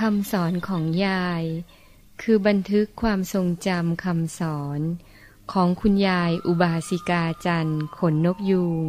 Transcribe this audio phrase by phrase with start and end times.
[0.00, 1.44] คำสอนของยาย
[2.22, 4.80] คือบันทึกความทรงจำคำสอน
[5.52, 8.86] ของคุณยายอุบาสิกาจันขนนกยูง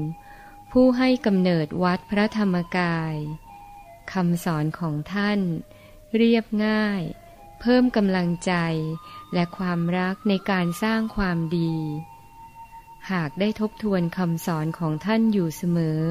[0.71, 3.15] ผู้ให้กำเนิดวัดพระธรรมกาย
[4.13, 5.39] คำสอนของท่าน
[6.15, 7.01] เรียบง่าย
[7.59, 8.53] เพิ่มกำลังใจ
[9.33, 11.75] และความรักในการสร้างความดี
[13.11, 16.01] หากได้ทบทวนคำสอนของท่านอยู่เสมอ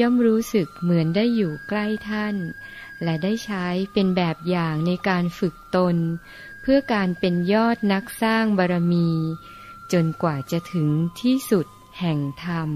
[0.00, 2.36] ย่อมรู้สึกเหมือนได้อยู่ใกล้ท่าน
[3.04, 5.96] และได้ใช้เป็นแบบอย่างในการฝึกตน
[6.62, 9.08] เพื่อการเป็นยอดนักสร้างบารมี
[9.92, 10.88] จนกว่าจะถึง
[11.20, 11.66] ที่สุด
[11.98, 12.70] แห่งธรรม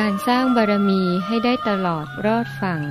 [0.00, 2.82] การสร้างบารมีให้ได้ตลอดรอดฝั่ง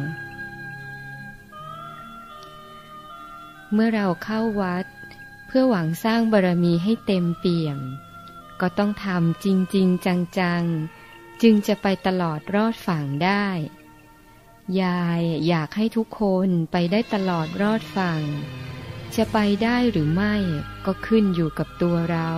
[3.74, 4.86] เมื่อเราเข้าวัด
[5.48, 7.80] เพื่อหวังสร้างบารมีให้เต็มเปี่ยม
[8.62, 10.06] ก็ต้องทำจริงๆ
[10.40, 13.48] จังๆ จึงจะไปตลอดรอดฝั่งได้
[14.82, 18.22] ยายอยากให้ทุกคนไปได้ตลอดรอดฝั่ง
[19.16, 20.36] จะไปได้หรือไม่
[20.86, 22.30] ก็ขึ้นอยู่กับตัวเรา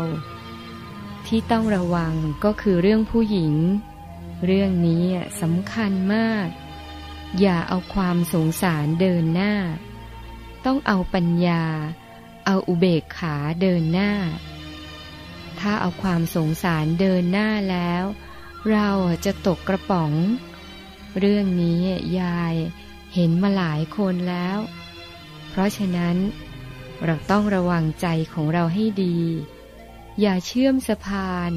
[1.28, 3.56] ที่ต้องระวังก็คือเรื่องผู้หญิง
[4.46, 5.06] เรื่องนี้
[5.42, 6.48] สำคัญมาก
[7.40, 9.56] อย่าเอาความสงสารเดินหน้า
[10.66, 11.64] ต้องเอาปัญญา
[12.46, 14.12] เอาอุเบกขาเดินหน้า
[15.60, 18.04] ถ้าเอาความสงสารเดินหน้าแล้ว
[18.72, 18.90] เรา
[19.26, 20.14] จะตกกระป๋อง
[21.20, 21.82] เรื่องนี้
[22.20, 22.56] ยาย
[23.14, 24.58] เห็นมาหลายคนแล้ว
[25.50, 26.18] เพราะฉะนั้น
[27.06, 29.20] เราต้องระวังใจของเราให้ดี
[30.22, 31.52] อย่าเชื่อมสะพาน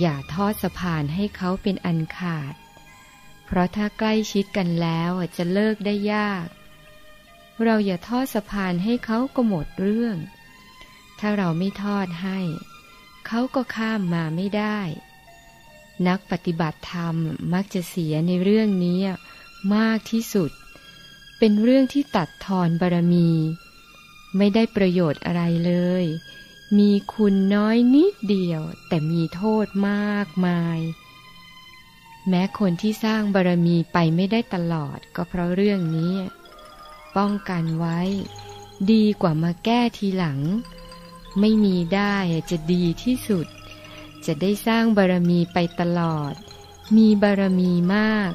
[0.00, 2.54] อย่าทอดสะพานให้เขาเป็นอันขาด
[3.46, 6.46] เพราะถ้าใกล้ชิดกันแล้วจะเลิกได้ยาก
[7.64, 10.16] เราอย่าทอดสะพานให้เขาก็หมดเรื่อง
[11.18, 12.38] ถ้าเราไม่ทอดให้
[13.26, 14.80] เขาก็ข้ามมาไม่ได้
[16.08, 17.16] นักปฏิบัติธรรม
[17.52, 19.00] มักจะเสียในเรื่องนี้
[19.74, 20.50] มากที่สุด
[21.38, 23.30] เป็นเรื่องที่ตัดทอนบารมี
[24.36, 25.72] ไม่ได้ประโยชน์อะไรเล
[26.02, 26.04] ย
[26.78, 30.78] มีคุณน้อยนิดเดียว แต่มีโทษมากมาย
[32.28, 36.14] แม้คนที่สร้างบารมีไปไม่ได้ตลอดก็เพราะเรื่องนี้
[37.16, 38.00] ป้องกันไว้
[38.92, 40.40] ดีกว่ามาแก้ทีหลัง
[41.40, 42.14] ไม่มีได้
[42.50, 43.46] จะดีที่สุด
[44.26, 46.34] จะได้สร้างบารมีไปตลอด
[46.96, 48.32] มีบารมีมาก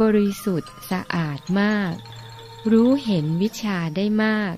[0.00, 1.94] บริสุทธิ์สะอาดมาก
[2.70, 4.54] รู้เห็นวิชาได้มาก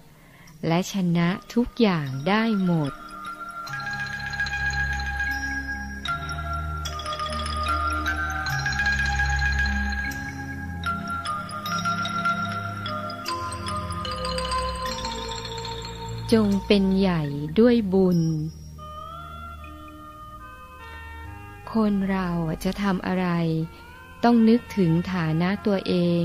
[0.67, 2.93] และชนะทุกอย่างได้หมด
[16.35, 17.23] จงเป็นใหญ่
[17.59, 18.21] ด้วยบุญ
[21.73, 22.29] คนเรา
[22.65, 23.29] จะทำอะไร
[24.25, 26.25] ต้องนึกถึงฐานะตัวเอง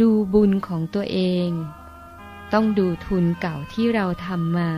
[0.00, 1.48] ดูบุญของตัวเอง
[2.52, 4.72] ต้องดูทุนเก่าที่เราทำมา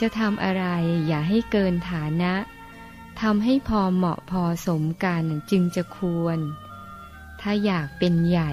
[0.00, 0.64] จะทำอะไร
[1.06, 2.34] อย่าให้เกินฐานะ
[3.20, 6.38] ทำให้พอเหมาะพอสมกันจึงจะควร
[7.40, 8.52] ถ้าอยากเป็นใหญ่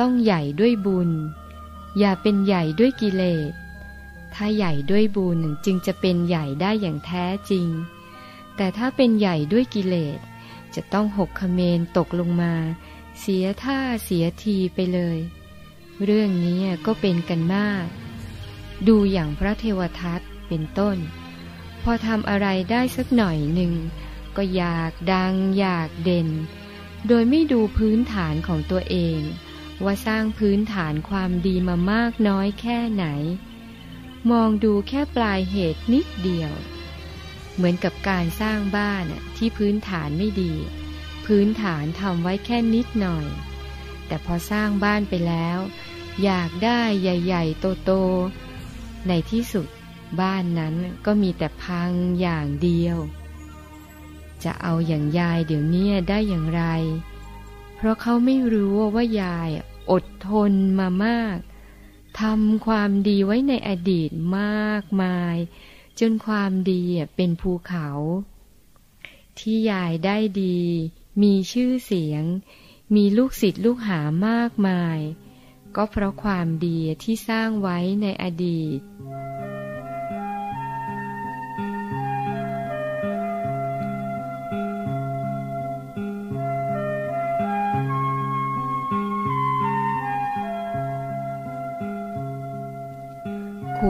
[0.00, 1.10] ต้องใหญ่ด้วยบุญ
[1.98, 3.52] อย่าเป็นใหญ่ด้วยกิเลส
[4.34, 7.68] ถ้าใหญ่ด้วยบุญจึงจะเป็นใหญ่ได้อย่างแท้จริง
[8.56, 10.18] แต่ถ้าเป็นใหญ่ด้วยกิเลส
[10.74, 12.54] จะต้องหกขเมนตกลงมา
[13.20, 15.18] เสียท่าเสียทีไปเลย
[16.04, 17.86] เรื่องนี้ก็เป็นกันมาก
[18.88, 20.96] ดูอย่างพระเทวทัตเป็นต้น
[21.82, 23.72] พอทำอะไรได้สักหน่อยหนึ่ง
[24.36, 26.28] ก็อยากดังอยากเด่น
[27.08, 29.20] โดยไม่ดูพื้นฐานของตัวเอง
[29.84, 33.06] ว่าสร้างพื้นฐานความดีมามากน้อยแค่ไหน
[34.30, 36.52] มองดูแค่ปลายเหตุนิดเดียว
[37.54, 39.04] เหมือนกับการสร้างบ้าน
[39.36, 40.54] ที่พื้นฐานไม่ดี
[41.26, 43.26] พื้นฐานทำไว้แค่นิดหน่อย
[44.06, 45.58] แต่พอสร้างบ้านไปแล้ว
[46.24, 49.66] อยากได้ใหญ่ๆ โตๆ ในที่สุด
[50.20, 50.74] บ้านนั้น
[51.06, 51.90] ก็มีแต่พัง
[52.20, 52.98] อย่างเดียว
[54.44, 56.62] จะเอาอย่างยายเดี๋ยวนี้ได้อย่างไร
[57.76, 59.50] เพราะเขาไม่รู้ว่า ยาย
[59.90, 61.38] อดทนมามาก
[62.20, 65.36] ทำความดีไว้ในอดีตมากมาย
[66.00, 66.82] จนความดี
[67.16, 67.88] เป็นภูเขา
[69.38, 70.60] ที่ยายได้ดี
[71.22, 72.24] มีชื่อเสียง
[72.94, 74.98] มีลูกศิษย์ลูกหามากมาย
[75.76, 78.80] ก็เพราะความดีที่สร้างไว้ในอดีต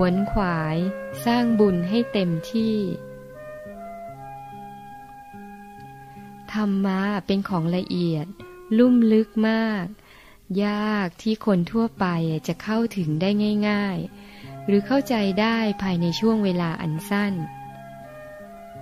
[0.02, 0.76] วนขวาย
[1.24, 2.76] สร้างบุญให้เต็มที่
[6.52, 8.26] ธรรมะเป็นของละเอียด
[8.78, 9.86] ลุ่มลึกมาก
[10.64, 12.06] ยากที่คนทั่วไป
[12.46, 13.30] จะเข้าถึงได้
[13.68, 13.98] ง่าย
[14.32, 17.32] ๆ หรือเข้าใจได้ภายในช่วงเวลาอันสั้น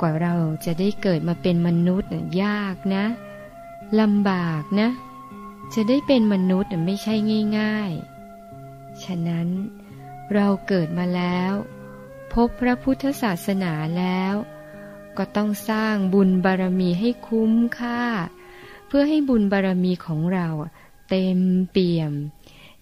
[0.01, 0.35] กว่าเรา
[0.65, 2.11] จะได้เกิดมาเป็นมนุษย์
[2.45, 3.05] ยากนะ
[4.01, 4.89] ลำบากนะ
[5.75, 7.15] จะได้เป็นมนุษย์ไม่ใช่
[7.59, 7.91] ง่าย
[8.47, 9.49] ๆ ฉะนั้น
[10.35, 11.53] เราเกิดมาแล้ว
[12.33, 14.35] พบพระพุทธศาสนาแล้ว
[15.19, 18.03] ก็ต้องสร้างบุญบารมีให้คุ้มค่า
[18.87, 20.49] เพื่อให้บุญบารมีของเรา
[21.09, 21.41] เต็ม
[21.71, 22.13] เปี่ยม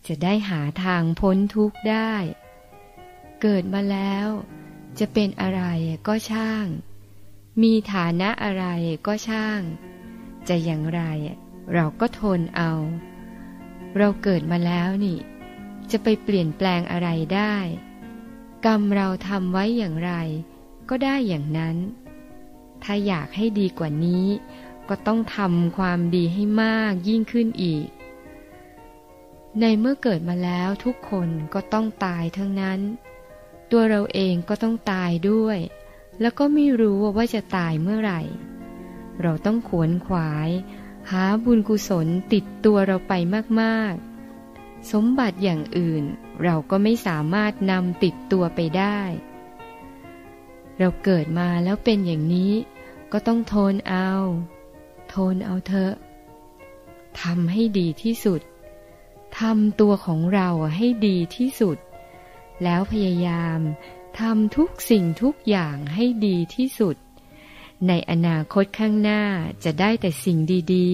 [0.06, 2.12] จะได้หาทางพ้นทุกข์ได้
[3.42, 4.28] เกิดมาแล้ว
[4.98, 5.62] จะเป็นอะไร
[6.06, 6.66] ก็ช่าง
[7.62, 8.64] มีฐานะอะไร
[9.06, 9.60] ก็ช่าง
[10.48, 11.02] จะอย่างไร
[11.74, 12.72] เราก็ทนเอา
[13.96, 15.18] เราเกิดมาแล้วนี่
[15.92, 17.56] จะไปเปลี่ยนแปลงอะไรได้
[18.64, 20.12] กรรมเราทำไว้อย่างไร
[20.88, 21.76] ก็ได้อย่างนั้น
[22.82, 24.26] ถ้าอยากให้ดีกว่านี้
[24.88, 27.86] ก็ต้องทำความดีให้มากยิ่งขึ้นอีก
[29.60, 32.80] ในเมื่อเกิดมาแล้วทุกคนก็ต้องตายทั้งนั้น
[33.70, 35.58] ตัวเราเองก็ต้องตายด้วย
[36.20, 38.20] แล้วก็ไม่รู้ว่าจะตายเมื่อไหร่
[39.22, 40.50] เราต้องขวนขวาย
[41.10, 43.12] หาบุญกุศลติดตัวเราไป
[43.62, 43.94] มาก
[44.92, 46.04] สมบัติอย่างอื่น
[46.42, 49.00] เราก็ไม่สามารถนำติดตัวไปได้
[50.78, 52.52] เราเกิดมาแล้วเป็นอย่างนี้
[53.12, 54.12] ก็ต้องทนเอา
[55.14, 55.94] ทนเอาเถอะ
[57.20, 58.40] ทำให้ดีที่สุด
[59.40, 61.78] ทำตัวของเราให้ดีที่สุด
[62.62, 63.60] แล้วพยายาม
[64.20, 66.96] ทำทุกสิ่งทุกอย่างให้ดีที่สุด
[67.88, 69.22] ในอนาคตข้างหน้า
[69.64, 70.38] จะได้แต่สิ่ง
[70.74, 70.92] ดี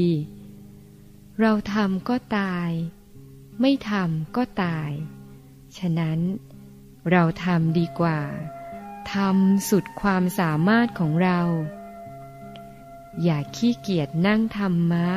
[0.68, 2.70] ๆ เราทำก็ตาย
[3.60, 4.90] ไม่ทำก็ตาย
[5.78, 6.20] ฉะนั้น
[7.10, 8.20] เราทำดีกว่า
[9.12, 11.40] ทำสุดความสามารถของเรา
[13.22, 15.08] อย่าขี้เกียจนั่งธรรมะ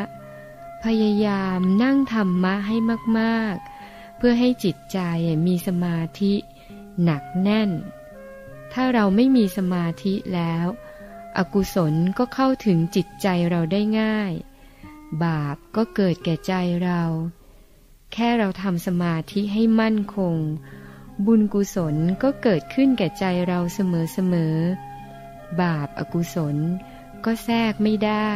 [0.83, 2.75] พยายามนั่งธรรมะให้
[3.19, 4.99] มากๆ เพื่อให้จิตใจ
[5.47, 6.33] มีสมาธิ
[7.03, 7.71] หนักแน่น
[8.73, 10.65] ถ้าเราไม่มีสมาธิแล้ว
[11.37, 14.31] อกุศลก็เข้าถึงจิตใจเราได้ง่าย
[15.23, 16.53] บาปก็เกิดแก่ใจ
[16.83, 17.03] เรา
[18.17, 20.35] ค่เราทำสมาธิให้มั่นคง
[21.25, 26.55] บุญกุศลก็เกิดขึ้นแก่ใจเราเสมอๆ บาปอากุศล
[27.25, 28.33] ก็แทรกไม่ได้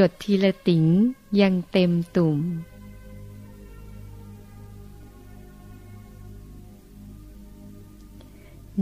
[0.00, 0.84] หยดทีละติ๋ง
[1.40, 2.38] ยังเต็มตุ่ม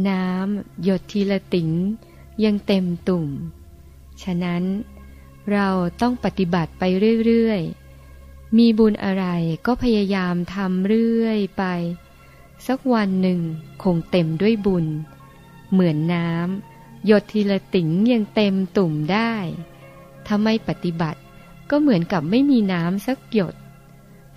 [0.09, 1.71] น้ำหยดทีละติ๋ง
[2.45, 3.29] ยังเต็มตุ่ม
[4.23, 4.62] ฉะนั้น
[5.52, 5.69] เรา
[6.00, 6.83] ต้องปฏิบัติไป
[7.25, 9.25] เรื่อยๆ มีบุญอะไร
[9.67, 11.64] ก็พยายามทำเรื่อยไป
[12.67, 13.40] สักวันหนึ่ง
[13.83, 14.87] คงเต็มด้วยบุญ
[15.71, 19.35] เหมือนน้ำหยดทีละติ๋งยังเต็มตุ่มได้
[20.26, 21.21] ถ้าไม่ปฏิบัติ
[21.71, 23.54] ก็เหมือนกับไม่มีน้ำสักหยด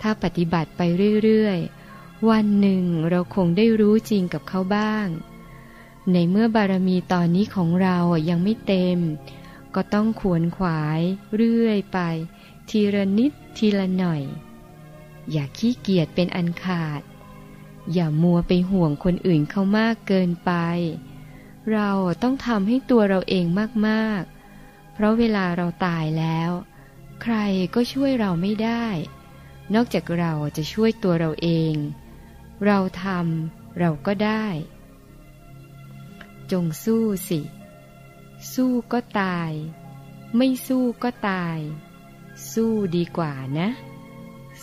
[0.02, 0.80] ถ้าปฏิบัติไป
[1.24, 5.08] เรื่อยๆ วันหนึ่งเราคงได้รู้จริงกับเขาบ้าง
[6.12, 8.98] ในเมื่อบารมีตอนนี้ของเรายังไม่เต็ม
[9.74, 11.00] ก็ต้องขวนขวาย
[11.36, 11.98] เรื่อยไป
[12.68, 14.22] ทีละนิดทีละหน่อย
[15.30, 17.02] อย่าขี้เกียจเป็นอันขาด
[17.92, 20.52] อย่ามัวไปห่วงคนอื่นเขามากเกินไป
[21.72, 21.90] เรา
[22.22, 23.46] ต้องทำให้ตัวเราเอง
[23.88, 24.29] มากๆ
[25.00, 26.50] ราะเวลาเราตายแล้ว
[27.22, 27.36] ใคร
[27.74, 28.86] ก็ช่วยเราไม่ได้
[29.74, 31.74] นอกจากเราจะช่วยตัวเราเอง
[32.66, 34.46] เราทำเราก็ได้
[36.52, 37.40] จงสู้สิ
[38.52, 39.52] สู้ก็ตาย
[40.36, 41.58] ไม่สู้ก็ตาย
[42.52, 43.68] สู้ดีกว่านะ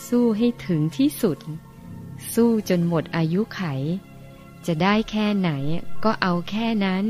[0.07, 1.37] สู้ให้ถึงที่สุด
[2.33, 3.61] สู้จนหมดอายุไข
[4.65, 5.51] จะได้แค่ไหน
[6.03, 7.05] ก็เอาแค่นั้น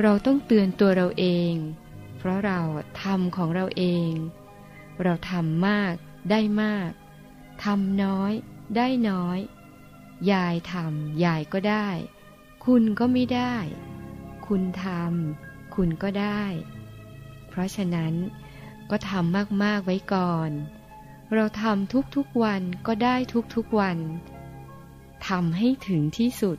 [0.00, 1.54] เราต้องเตือนตัวเราเอง
[2.26, 2.60] ราะเรา
[3.02, 4.12] ทำของเราเอง
[5.02, 5.94] เราทำมาก
[6.30, 6.90] ได้มาก
[7.64, 8.32] ทำน้อย
[8.76, 9.38] ได้น้อย
[10.32, 11.88] ยายทำยายก็ได้
[12.64, 13.56] คุณก็ไม่ได้
[14.46, 16.44] คุณทำคุณก็ได้
[17.48, 18.14] เพราะฉะนั้น
[18.90, 20.50] ก็ทำมากๆไว้ก่อน
[21.34, 23.16] เราทำทุกๆวันก็ได้
[23.54, 23.98] ทุกๆวัน
[25.28, 26.58] ทำให้ถึงที่สุด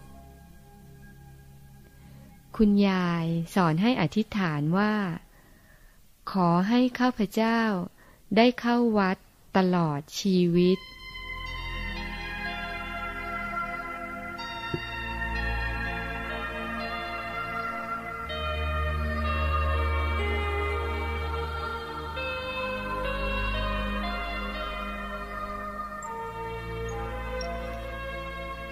[2.57, 4.93] คุณยายสอนให้อธิษฐานว่า
[6.33, 7.61] ขอให้ข้าพเจ้า
[8.35, 9.17] ได้เข้าวัด
[9.57, 10.77] ตลอดชีวิต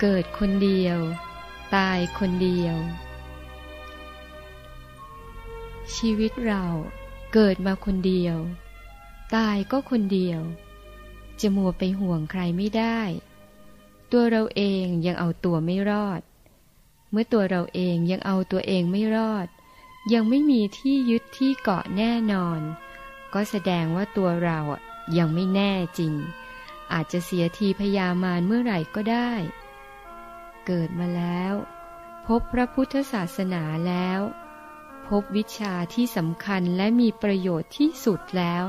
[0.01, 0.99] เกิดคนเดียว
[1.75, 2.77] ตายคนเดียว
[5.95, 6.65] ชีวิตเรา
[7.37, 8.37] เกิดมาคนเดียว
[9.35, 10.41] ตายก็คนเดียว
[11.39, 12.99] จะมัวไปห่วงใครไม่ได้
[14.11, 16.21] ตัวเราเองยังเอาตัวไม่รอด
[17.11, 19.47] เมื่อตัวเราเองยังเอาตัวเองไม่รอด
[20.13, 22.61] ยังไม่มีที่ยึดที่เกาะแน่นอน
[23.33, 24.59] ก็แสดงว่าตัวเรา
[25.17, 26.13] ยังไม่แน่จริง
[26.93, 29.31] อาจจะเสียทีพยามารเมื่อไหร่ก็ได้
[30.65, 31.53] เกิดมาแล้ว
[32.27, 34.21] พบพระพุทธศาสนาแล้ว
[35.07, 38.63] พบวิชาที่สำคัญและมีประโยชน์ที่สุดแล้ว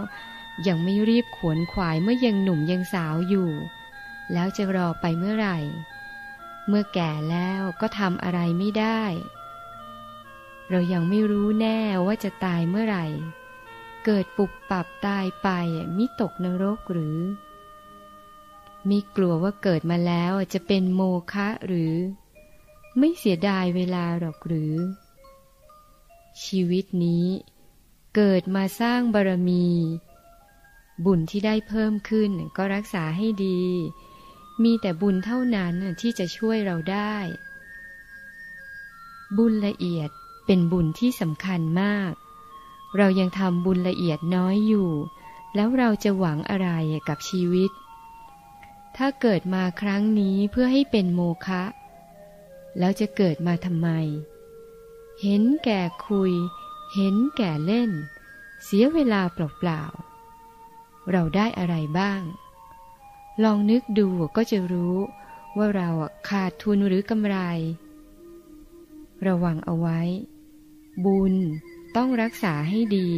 [0.67, 3.51] ยังไม่รีบขวนขวายเมื่อยังหนุ่มยังสาวอยู่
[4.33, 5.59] แล้วจะรอไปเมื่อไหร่
[6.69, 9.03] เมื่อแก่แล้วก็ทำอะไรไม่ได้
[10.71, 13.07] เรายังไม่รู้แน่ว่าจะตายเมื่อไหร่
[14.05, 15.49] เกิดปุบปับตายไป
[15.97, 17.19] มิตกนรกหรือ
[18.89, 21.03] มีกลัวว่าเกิดมาแล้วจะเป็นโม
[21.33, 21.95] ฆะหรือ
[22.99, 24.75] ไม่เสียดายเวลาหรอกหรือ
[26.45, 27.27] ชีวิตนี้
[28.15, 29.67] เกิดมาสร้างบารมี
[31.05, 33.63] บุญที่ได้เพิ่มขึ้นก็รักษาให้ดี
[34.63, 37.17] มีแต่บุญเท่านั้นที่จะช่วยเราได้
[39.39, 40.11] บุญละเอียด
[40.47, 42.13] เป็นบุญที่สำคัญมาก
[42.97, 44.91] เรายังทำบุญละเอียดน้อยอยู่
[45.55, 46.69] แล้วเราจะหวังอะไร
[47.09, 47.71] กับชีวิต
[48.97, 51.63] ถ้าเกิดมาครั้งนี้เพื่อให้เป็นโมฆะ
[52.79, 53.89] แล้วจะเกิดมาทำไม
[55.23, 56.33] เห็นแก่คุย
[56.95, 57.91] เห็นแก่เล่น
[58.65, 62.23] เสียเวลาเปล่าๆ เราได้อะไรบ้าง
[63.45, 64.97] ลองนึกดูก็จะรู้
[65.57, 65.89] ว่าเรา
[66.29, 67.37] ขาดทุนหรือกำไร
[69.27, 70.01] ระวังเอาไว้
[71.05, 71.35] บุญ
[71.97, 73.11] ต้องรักษาให้ดี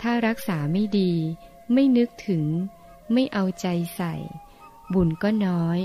[0.00, 1.12] ถ้ารักษาไม่ดี
[1.72, 2.46] ไม่นึกถึง
[3.12, 3.66] ไม่เอาใจ
[3.96, 4.14] ใส่
[4.94, 5.78] บุญก็น้อย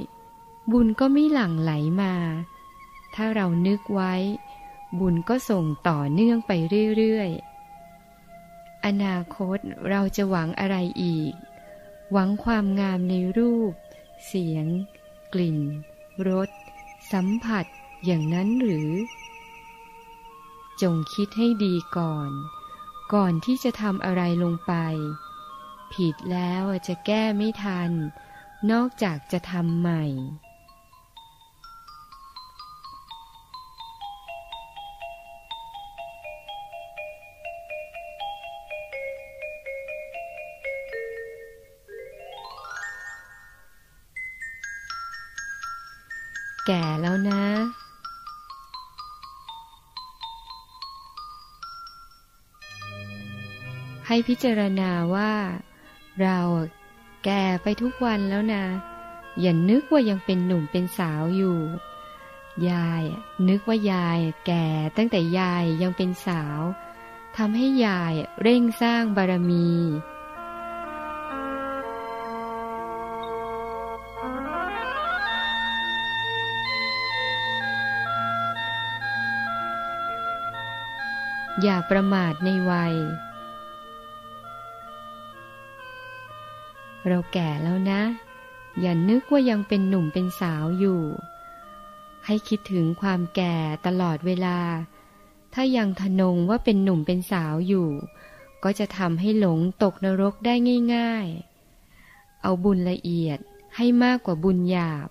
[0.71, 2.13] บุญก็ไม่หลั่งไหลมา
[3.15, 4.13] ถ้าเรานึกไว้
[4.97, 6.51] บุญก็ส่งต่อเนื่องไป
[6.97, 9.57] เรื่อยๆ อนาคต
[9.89, 11.33] เราจะหวังอะไรอีก
[12.11, 13.73] หวังความงามในรูป
[14.27, 14.65] เสียง
[15.33, 15.59] กลิ่น
[16.27, 16.49] รส
[17.11, 17.65] สัมผัส
[18.05, 18.91] อย่างนั้นหรือ
[20.81, 22.29] จงคิดให้ดีก่อน
[23.13, 24.73] ก่อนที่จะทำอะไรลงไป
[25.93, 27.91] ผิดแล้วจะแก้ไม่ทัน
[28.71, 30.03] นอกจากจะทำใหม่
[54.11, 55.33] ให้พิจารณาว่า
[56.21, 56.39] เรา
[57.25, 58.65] แก่ไปทุกวันแล้วนะ
[59.39, 61.59] อย่านึกว่ายังเป็นหนุ่มเป็นสาวอยู่
[62.69, 63.03] ยาย
[63.49, 66.61] นึกว่ายายแก่ตั้งแต่ยายยังเป็นสาว
[67.37, 69.69] ทำให้ยายเร่งสร้างบารมี
[81.61, 82.95] อย่าประมาทในวัย
[87.07, 88.01] เราแก่แล้วนะ
[88.79, 91.01] อย่านึกว่ายังเป็นหนุ่มเป็นสาวอยู่
[92.25, 94.59] ให้คิดถึงความแก่ตลอดเวลา
[95.53, 97.89] ถ้ายังทนงว่าเป็นหนุ่มเป็นสาวอยู่
[98.63, 100.53] ก็จะทำให้หลงตกนรกได้
[100.95, 101.27] ง่าย
[101.85, 103.39] ๆ เอาบุญละเอียด
[103.75, 105.09] ให้มากกว่าบุญหยาบ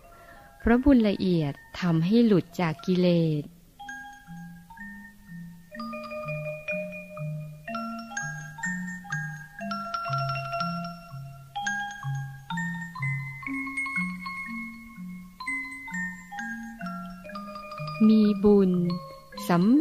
[0.60, 3.08] เพราะบุญละเอียดทำให้หลุดจากกิเล
[3.40, 3.42] ส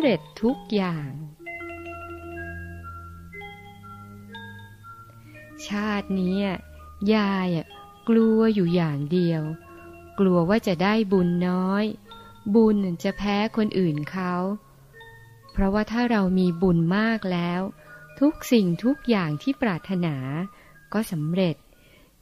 [0.08, 1.10] ร็จทุกอย่าง
[5.68, 6.38] ชาตินี้
[7.16, 7.48] ยาย
[8.10, 9.44] กลัวอยู่อย่างเดียว
[10.20, 11.86] กลัวว่าจะได้บุญน้อย
[12.56, 14.34] บุญจะแพ้คนอื่นเขา
[15.52, 17.62] เพราะว่าถ้าเรามีบุญมากแล้ว
[18.20, 20.16] ทุกสิ่งทุกอย่างที่ปรารถนา
[20.94, 21.56] ก็สำเร็จ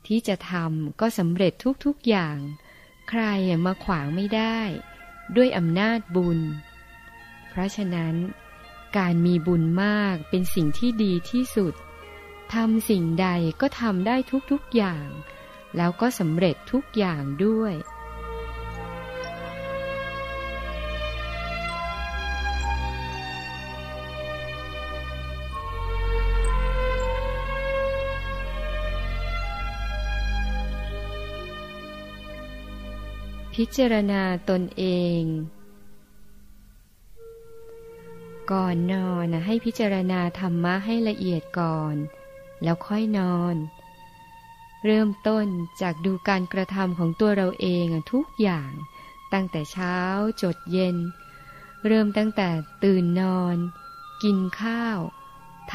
[0.08, 1.54] ที่จะทำก็สำเร็จ
[1.86, 2.38] ทุกๆอย่าง
[3.10, 3.24] ใคร
[3.66, 4.60] มาขวางไม่ได้
[5.36, 6.40] ด้วยอำนาจบุญ
[7.56, 8.16] เพราะฉะนั้น
[8.98, 11.74] การมีบุญมากเป็นสิ่งที่ดีที่สุด
[12.54, 13.28] ทำสิ่งใด
[13.62, 14.16] ก็ทำได้
[14.52, 15.08] ทุกๆอย่าง
[15.78, 17.74] แล้วก็สำเร็จทุกอย่างด้วย
[33.54, 34.84] พิจารณาตนเอ
[35.20, 35.22] ง
[38.52, 41.96] ก่อนนอนนะให้พิจารณาธรรมะให้ละเอียดก่อน
[42.64, 43.56] แล้วค่อยนอน
[44.86, 45.46] เริ่มต้น
[45.82, 48.72] จากดูการกระทำของตัวเราเองทุกอย่าง
[49.34, 49.98] ตั้งแต่เช้า
[50.42, 50.96] จดเย็น
[51.88, 52.50] เริ่มตั้งแต่
[52.84, 53.58] ตื่นนอน
[54.24, 55.00] กินข้าว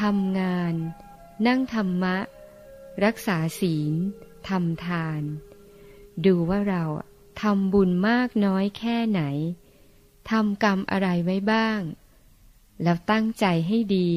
[0.01, 0.73] ทำงาน
[1.47, 2.17] นั่งธรรมะ
[3.03, 3.93] รักษาศีล
[4.47, 5.21] ทำทาน
[6.25, 6.83] ดูว่าเรา
[7.41, 9.21] ทำบุญมากน้อยแค่ไหน
[10.29, 11.81] ทำกรรมอะไรไว้บ้าง
[12.83, 14.11] แล้วตั้งใจให้ดี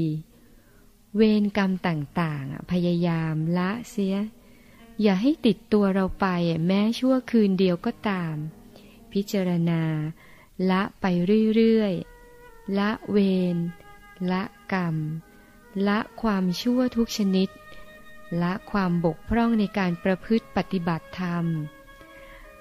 [1.16, 4.16] เวรกรรมต่างๆ พยายามละเสีย
[5.02, 6.26] อย่าให้ติดตัวเราไป
[6.66, 8.36] แม้ชั่วคืนเดียวก็ตาม
[9.12, 9.82] พิจารณา
[10.70, 11.04] ละไป
[11.54, 13.18] เรื่อยๆ ละเว
[13.54, 13.56] ร
[14.30, 14.42] ละ
[14.72, 14.96] กรรม
[15.88, 17.48] ละความชั่วทุกชนิด
[18.42, 21.44] ละความบกพร่องในการประพฤติปฏิบัติธรรม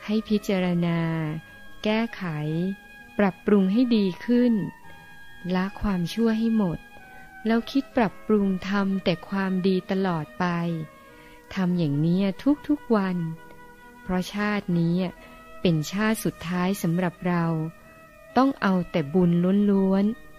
[0.05, 0.99] ให้พิจารณา
[1.83, 2.23] แก้ไข
[3.19, 4.53] ปรับปรุงให้ดีขึ้น
[5.55, 6.79] ละความชั่วให้หมด
[7.45, 10.45] แล้วคิดปรับปรุงทำแต่ความดีตลอดไป
[11.55, 12.19] ทำอย่างนี้
[12.67, 13.17] ทุกๆวัน
[14.03, 14.95] เพราะชาตินี้
[15.61, 17.45] เป็นชาติสุดท้ายสำหรับเรา
[18.37, 19.31] ต้องเอาแต่บุญ
[19.71, 20.32] ล้วนๆ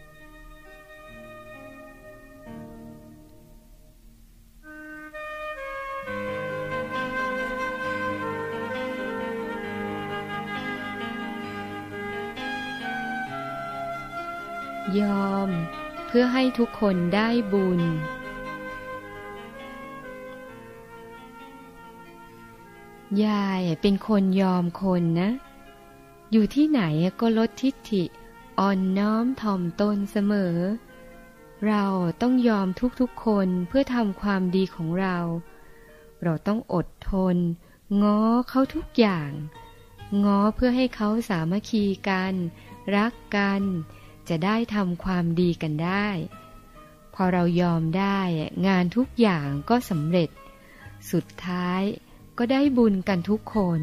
[16.16, 17.80] พื่อให้ทุกคนได้บุญ
[23.24, 25.30] ยายเป็นคนยอมคนนะ
[26.32, 26.82] อยู่ที่ไหน
[27.20, 28.04] ก็ลดทิฏฐิ
[28.58, 30.54] อ่อนน้อมถ่อมตนเสมอ
[31.66, 31.84] เรา
[32.22, 32.68] ต้องยอม
[33.00, 35.18] ทุกๆคนเพื่อทำความดีของเรา
[36.22, 37.36] เราต้องอดทน
[38.02, 39.30] ง้อเขาทุกอย่าง
[40.24, 42.34] ง้อเพื่อให้เขาสามัคคีกัน
[42.96, 43.62] รักกัน
[44.28, 46.08] จะได้ทำความดีกันได้
[47.14, 48.20] พอเรายอมได้
[48.66, 50.30] งานทุกอย่างก็สำเร็จ
[51.12, 51.82] สุดท้าย
[52.38, 53.80] ก็ได้บุญกันทุกคน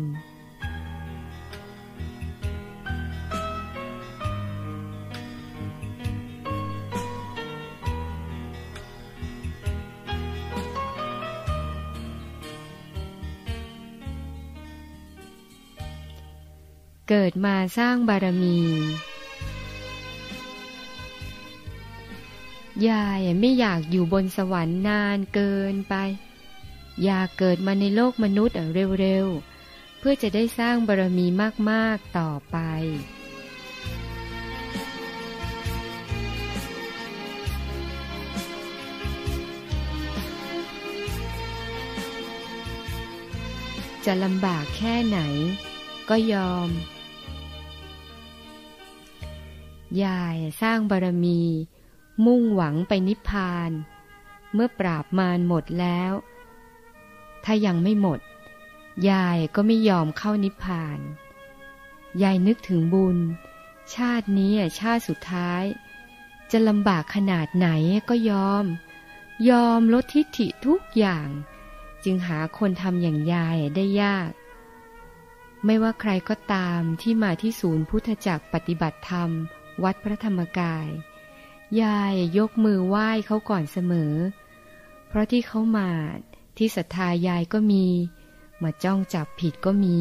[17.15, 18.57] เกิดมาสร้างบารมี
[22.89, 25.95] ยายไม่อยากอยู่บนสวรรค์นานเกินไป
[27.03, 28.55] อยากเกิดมาในโลกมนุษย์
[28.99, 31.25] เร็วๆ เพื่อจะได้สร้างบารมี
[31.69, 32.57] มากๆต่อไป
[44.05, 45.19] จะลำบากแค่ไหน
[46.09, 46.69] ก็ยอม
[50.03, 51.41] ยายสร้างบารมี
[52.25, 53.71] มุ่งหวังไปนิพพาน
[54.53, 56.13] เมื่อปราบมารหมดแล้ว
[57.43, 58.19] ถ้ายังไม่หมด
[59.09, 60.99] ยายก็ไม่ยอมเข้านิพพาน
[62.23, 63.17] ยายนึกถึงบุญ
[63.95, 65.63] ชาตินี้ชาติสุดท้าย
[66.51, 67.67] จะลำบากขนาดไหน
[68.09, 68.65] ก็ยอม
[69.49, 71.27] ยอมลดทิฐิทุกอย่าง
[72.03, 74.31] จึงหาคนทำอย่างยายได้ยาก
[75.65, 79.29] ไม่ว่าใครก็ตามที่มาที่ศูนย์พุทธจักรปฏิบัติธรรม
[79.83, 80.87] วัดพระธรรมกาย
[81.81, 84.13] ยายยกมือไหว้เขาก่อนเสมอ
[85.07, 85.91] เพราะที่เขามา
[86.57, 87.85] ที่ศรัทธายายก็มี
[88.63, 89.99] มาจ้องจับผิดก็มี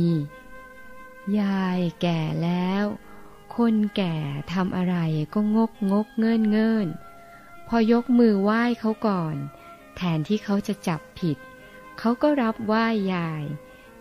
[1.40, 2.84] ยายแก่แล้ว
[3.56, 4.16] คนแก่
[4.52, 4.96] ทำอะไร
[5.34, 6.86] ก็งกงกเงินเงิน
[7.68, 9.36] พอยกมือไหว้เขาก่อน
[9.96, 11.38] แทนที่เขาจะจับผิด
[11.98, 13.44] เขาก็รับไหว้ยาย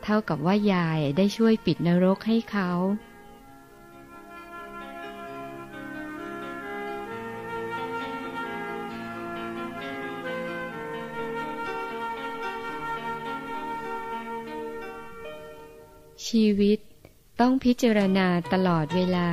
[0.03, 2.71] เท่ากับว่ายายได้ช่วยปิดนรกให้เขา
[16.29, 16.79] ชีวิต
[17.39, 19.29] ต้องพิจารณาตลอดเวลา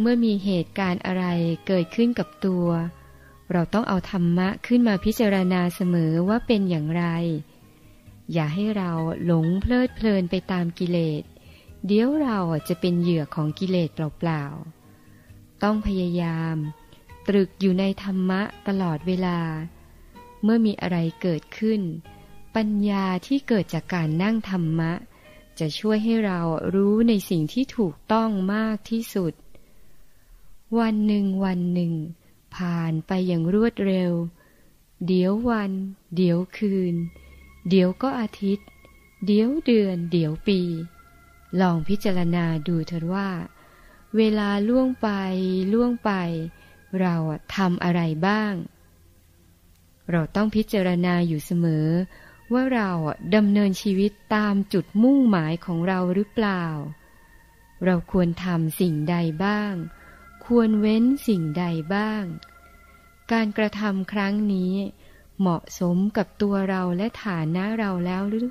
[0.00, 1.24] เมื่อมีเหตุการณ์อะไร
[1.66, 2.66] เกิดขึ้นกับตัว
[3.52, 7.04] เราต้องเอาธรรมะขึ้นมาพิจารณาเสมอว่าเป็นอย่างไร
[8.32, 8.92] อย่าให้เรา
[9.24, 11.22] หลงเพลิดเพลินไปตามกิเลส
[11.86, 16.56] เดี๋ยวเราจะเป็นเหยื่อของกิเลสเปล่าๆ ต้องพยายาม
[17.28, 19.40] ตรึกอยู่ในธรรมะตลอดเวลา
[20.42, 21.82] เมื่อมีอะไรเกิดขึ้น
[22.56, 24.92] ปัญญาที่เกิดจากการนั่งธรรมะ
[25.58, 26.40] จะช่วยให้เรา
[26.74, 29.32] รู้ในสิ่งที่ถูกต้องมากที่สุด
[30.78, 31.92] วันหนึ่งวันหนึ่ง
[32.56, 34.12] ผ่านไปอย่างรวดเร็ว
[35.06, 35.72] เดี๋ยววัน
[36.16, 36.94] เดี๋ยวคืน
[37.68, 38.66] เดี๋ยวก็อาทิตย์
[39.26, 40.60] เดี๋ยวเดือน เดี๋ยวปี
[41.60, 43.28] ลองพิจารณาดูเถิดว่า
[44.16, 45.08] เวลาล่วงไป
[45.72, 46.10] ล่วงไป
[47.00, 47.14] เรา
[47.56, 48.54] ทำอะไรบ้าง
[50.10, 51.88] เราต้องพิจารณาอยู่เสมอ
[52.52, 52.90] ว่าเรา
[53.34, 56.64] ดำเนินชีวิตตามจุดมุ่งหมายของเราหรือเปล่า
[57.84, 59.74] เราควรทำสิ่งใดบ้าง
[60.44, 62.24] ควรเว้นสิ่งใดบ้าง
[63.32, 64.74] การกระทำครั้งนี้
[65.40, 68.48] เหมาะสมกับตัวเราและฐานะเราแล้วหรือ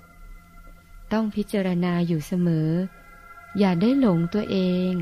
[1.14, 2.70] ต้องพิจารณาอยู่เสมอ
[3.60, 4.58] อย่าได้หลงตัวเอ
[4.92, 4.94] ง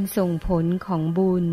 [0.00, 1.46] การส่งผลของบุญ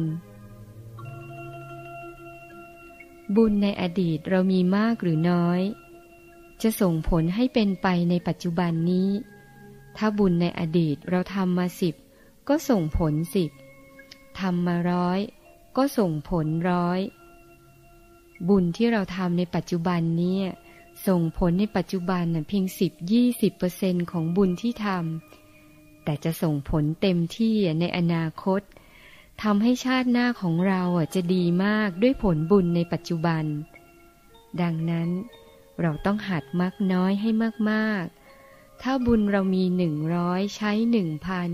[3.36, 5.62] บุญในอดีตเรามีมากหรือน้อย
[6.62, 9.10] จะส่งผลให้เป็นไปในปัจจุบันนี้
[9.98, 11.96] ถ้าบุญในอดีตเราทำมาสิบ
[12.48, 13.52] ก็ส่งผลสิบ
[14.40, 15.20] ทำมาร้อย
[15.78, 17.00] ก็ส่งผลร้อย
[18.50, 20.38] บุญที่เราทำในปัจจุบันนี้
[21.08, 24.98] ส่งผลในปัจจุบันเพียงสิบยี่สิบเปอร์เซ็นของบุญที่ทำ
[26.10, 28.62] แต่จะส่งผลเต็มที่ในอนาคต
[29.44, 30.84] ทำให้ชาติหน้าของเรา
[31.16, 33.44] จะดีมากด้วยผลบุญในปัจจุบัน
[34.62, 35.10] ดังนั้น
[35.82, 37.30] เราต้องหัดมักน้อยให้
[37.72, 41.50] มากๆ ถ้าบุญเรามีหนึ่งร้อยใช้หนึ่งพัน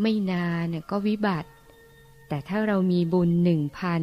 [0.00, 1.50] ไม่นานก็วิบัติ
[2.28, 4.02] แต่ถ้าเรามีบุญหนึ่งพัน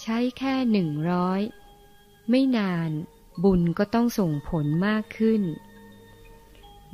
[0.00, 1.40] ใช้แค่หนึ่งร้อย
[2.30, 2.90] ไม่นาน
[3.44, 5.42] บุญก็ต้องส่งผลมากขึ้น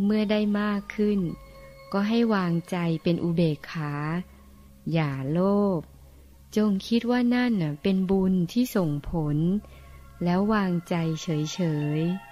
[0.05, 1.21] เมื่อได้มากขึ้น
[1.93, 3.93] ก็ให้วางใจเป็นอุเบกขา
[4.93, 5.41] อย่าโล
[5.79, 5.81] ภ
[6.57, 9.37] จงคิดว่านั่นเป็นบุญที่ส่งผล
[10.25, 11.61] แล้ววางใจเฉ
[11.99, 12.31] ยๆ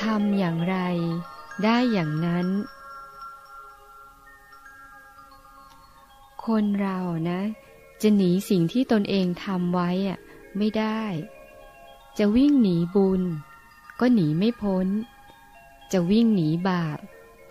[0.00, 0.76] ทำอย่างไร
[1.62, 2.46] ได้อย่างนั้น
[6.46, 6.98] คนเรา
[7.30, 7.40] นะ
[8.02, 10.18] จะหนีสิ่งที่ตนเองทำไว้อะ
[10.58, 11.02] ไม่ได้
[12.18, 13.22] จะวิ่งหนีบุญ
[14.00, 14.86] ก็หนีไม่พ้น
[15.92, 16.98] จะวิ่งหนีบาป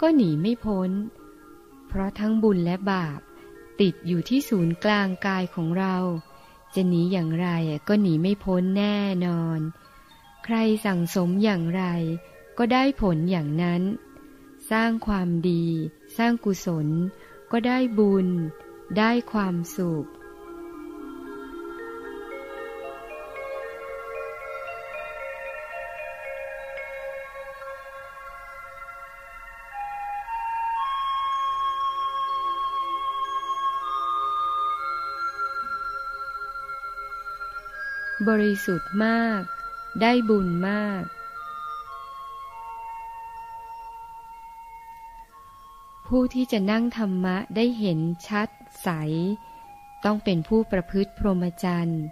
[0.01, 0.91] ก็หนีไม่พ้น
[1.88, 3.19] เพราะทั้งบุญและบาป
[3.79, 5.97] ติดอยู่ที่ศูนย์กลางกายของเรา
[6.75, 7.49] จะหนีอย่างไร
[7.88, 9.60] ก็หนีไม่พ้นแน่นอน
[10.43, 11.84] ใครสั่งสมอย่างไร
[12.58, 13.82] ก็ได้ผลอย่างนั้น
[14.71, 15.65] สร้างความดี
[16.17, 16.88] สร้างกุศล
[17.51, 18.27] ก็ได้บุญ
[18.97, 20.08] ได้ความสุข
[38.29, 39.41] บริสุทธิ์มาก
[40.01, 41.03] ได้บุญมาก
[46.17, 48.49] ผู้ที่จะนั่งธรรมะได้เห็นชัด
[48.84, 48.89] ใส
[50.06, 52.04] ต้องเป็นผู้ประพฤติพรหมจรรย์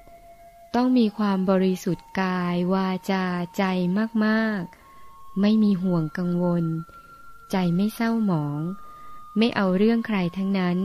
[0.76, 3.26] ต้องมีความบริสุทธิ์กายวาจา
[3.58, 3.64] ใจ
[4.26, 6.66] มากๆ ไม่มีห่วงกังวล
[7.52, 8.62] ใจไม่เศร้าหมอง
[9.38, 10.78] ไม่เอาเรื่องใครทั้งนั้น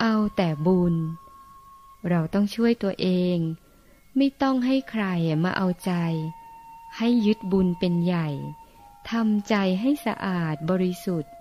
[0.00, 0.94] เอาแต่บุญ
[2.08, 3.38] เราต้องช่วยตัวเอง
[4.16, 5.04] ไม่ต้องให้ใคร
[5.44, 5.92] มาเอาใจ
[6.96, 8.28] ให้ยึดบุญเป็นใหญ่
[9.10, 11.32] ทำใจให้สะอาดบริสุทธิ์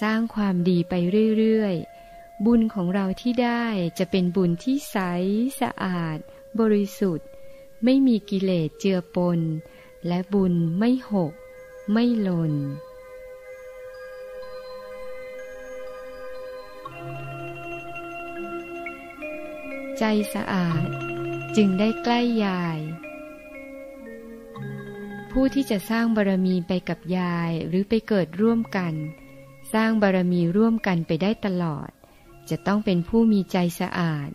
[0.00, 0.94] สร้างความดีไป
[1.38, 3.66] เรื่อยๆ บุญของเราที่ได้
[3.98, 4.96] จะเป็นบุญที่ใส
[5.60, 6.18] สะอาด
[6.60, 7.28] บริสุทธิ์
[7.84, 9.40] ไม่มีกิเลสเจือปน
[10.06, 11.32] และบุญไม่หก
[11.92, 12.54] ไม่หล่น
[19.98, 20.86] ใจสะอาด
[21.56, 22.78] จึงได้ใกล้ยาย
[25.30, 28.94] ผู้ที่จะสร้างบารมีไปกับยายหรือไปเกิดร่วมกัน
[29.72, 31.90] สร้างบารมีร่วมกันไปได้ตลอด
[32.50, 34.30] จะต้องเป็นผู้มีใจสะอาด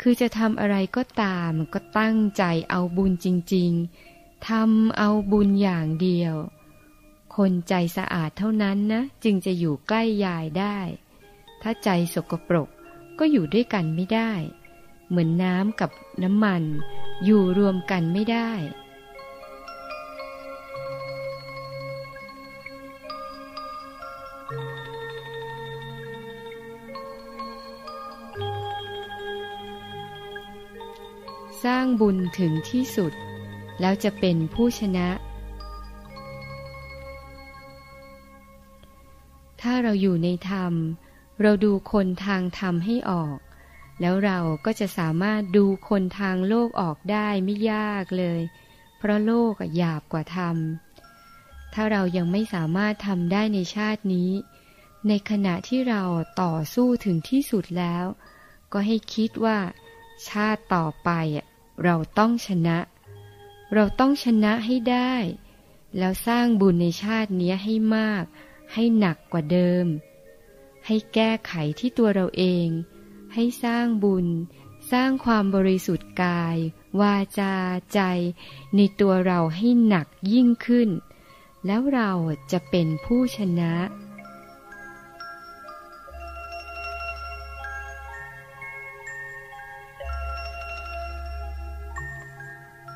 [0.00, 3.70] คือจะทำอะไรก็ตามก็ตั้งใจเอาบุญจริง
[4.08, 6.34] ๆทำเอาบุญอย่างเดียว
[7.36, 10.78] คนใจสะอาดเท่านั้นนะ จึงจะอยู่ใกล้ยายได้
[11.62, 12.68] ถ้าใจสกปรก
[13.18, 14.32] ก็อยู่ด้วยกันไม่ได้
[15.08, 15.90] เหมือนน้ำกับ
[16.22, 16.62] น้ำมัน
[17.24, 18.50] อยู่รวมกันไม่ได้
[32.00, 33.12] บุญถึงที่สุด
[33.80, 35.08] แล้วจะเป็นผู้ชนะ
[39.60, 40.72] ถ้าเราอยู่ในธรรม
[41.42, 43.38] เราดูคนทางธรรมให้ออก
[44.00, 48.40] แล้วเราก็จะสามารถดูคนทางโลกออกได้ไม่ยากเลย
[48.98, 50.56] เพราะโลกหยาบกว่าธรรม
[51.74, 54.30] ถ้าเรายังไม่สามารถทำได้ในชาตินี้
[55.08, 56.02] ในขณะที่เรา
[56.42, 58.04] ต่อสู้ถึงที่สุดแล้ว
[58.72, 59.58] ก็ให้คิดว่า
[60.28, 61.10] ชาติต่อไป
[61.84, 62.78] เราต้องชนะ
[63.74, 65.14] เราต้องชนะให้ได้
[65.98, 68.24] แล้วสร้างบุญในชาตินี้ให้มาก
[68.72, 69.86] ให้หนักกว่าเดิม
[70.86, 72.68] ให้แก้ไขที่ตัวเราเอง
[73.34, 74.26] ให้สร้างบุญ
[74.92, 76.56] สร้างความบริสุทธิ์กาย
[77.00, 77.54] วาจา
[77.92, 78.00] ใจ
[78.76, 80.88] ในตัวเราให้หนักยิ่งขึ้น
[81.66, 82.12] แล้วเรา
[82.52, 83.74] จะเป็นผู้ชนะ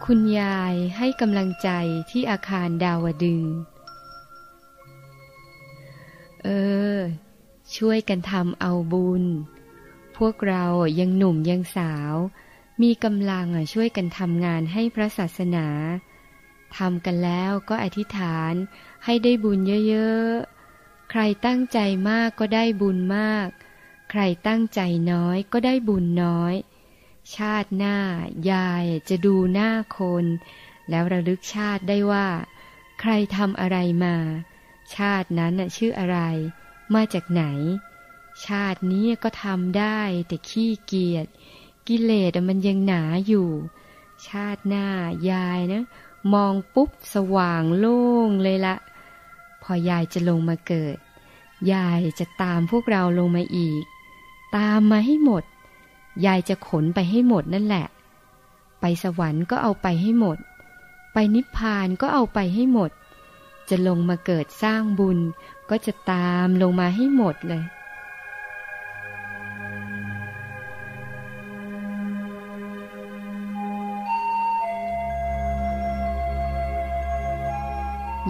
[0.09, 1.69] คุณยายให้กำลังใจ
[2.11, 3.45] ที่อาคารดาวดึง
[6.43, 6.49] เอ
[6.95, 6.97] อ
[7.77, 9.25] ช่วยกันทำเอาบุญ
[10.17, 10.65] พวกเรา
[10.99, 12.15] ยังหนุ่มยังสาว
[12.83, 15.69] มีกำลังช่วยกันทำงานให้พระศาสนา
[16.77, 18.55] ทำกันแล้วก็อธิษฐาน
[19.05, 23.49] ให้ได้บุญเยอะๆ ใครตั้งใจมากก็ได้บุญมาก
[24.11, 24.81] ใครตั้งใจ
[25.13, 26.55] น้อยก็ได้บุญน้อย
[27.37, 27.97] ชาติหน้า
[28.51, 30.25] ยายจะดูหน้าคน
[30.89, 32.29] แล้วระลึกชาติได้ว่า
[33.01, 34.17] ใครทำอะไรมา
[34.97, 36.19] ชาตินั้นชื่ออะไร
[36.95, 37.45] มาจากไหน
[38.47, 41.27] ชาตินี้ก็ทำได้แต่ขี้เกียจ
[41.89, 43.49] กิเลสมันยังหนาอยู่
[44.29, 44.87] ชาติหน้า
[45.31, 45.85] ยายนะ
[46.33, 48.77] มองปุ๊บสว่างโล่งเลยละ
[49.63, 50.97] พอยายจะลงมาเกิด
[51.73, 53.83] ยายจะตามพวกเราลงมาอีก
[54.57, 55.45] ตามมาให้หมด
[56.25, 57.87] ยายจะขนไปให้หมดนั่นแหละ
[58.81, 60.39] ไปสวรรค์ก็เอาไปให้หมด
[61.13, 62.91] ไปนิพพานก็เอาไปให้หมด
[63.69, 65.19] จะลงมาเกิดสร้างบุญ
[65.71, 67.65] ก็จะตามลงมาให้หมดเลย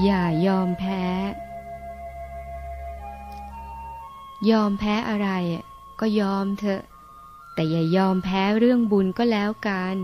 [0.04, 1.02] อย่ายอมแพ้
[4.50, 5.28] ยอมแพ้อะไร
[6.00, 6.82] ก็ยอมเถอะ
[7.54, 9.96] แต่อย่ายอมแพ้เรื่องบุญก็แล้วกัน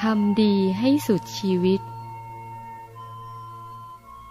[0.00, 1.80] ทำดีให้สุดชีวิต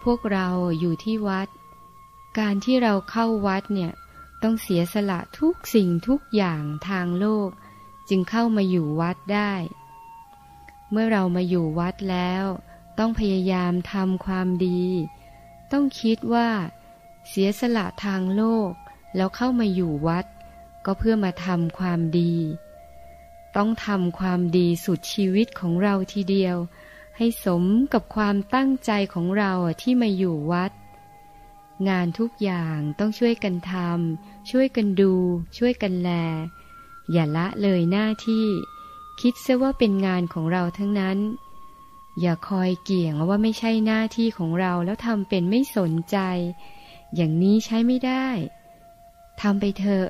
[0.04, 0.48] พวกเรา
[0.80, 1.48] อยู่ที่วัด
[2.40, 3.92] การที่เราเข้าวัดเนี่ย
[4.44, 7.50] ต้องเสียสละทุกสิ่งทุกอย่างทางโลก
[8.10, 9.54] จึงเข้ามาอยู่วัดได้
[10.92, 12.46] เมื่อเรามาอยู่วัดแล้ว
[13.00, 14.84] ต้องพยายามทำความดี
[15.72, 16.50] ต้องคิดว่า
[17.28, 18.72] เสียสละทางโลก
[19.16, 20.26] แล้วเข้ามาอยู่วัด
[20.86, 22.36] ก็เพื่อมาทำความดี
[23.56, 26.58] ต้องทำความดีสุดชีวิตของเราทีเดียว
[27.18, 30.72] ให้สมกับความตั้งใจของเราที่มาอยู่วัด
[31.88, 35.14] งานทุกอย่างต้องช่วยกันทำช่วยกันดู
[35.58, 36.10] ช่วยกันแล
[37.12, 38.48] อย่าละเลยหน้าที่
[39.22, 41.18] คิดซะว่าเป็นงานของเราทั้งนั้น
[42.22, 46.18] อย่าคอยเกี่ยงว่าไม่ใช่หน้าที่ของเราแล้วทำเป็นไม่สนใจ
[47.16, 48.28] อย่างนี้ใช้ไม่ได้
[49.42, 50.08] ทำไปเถอะ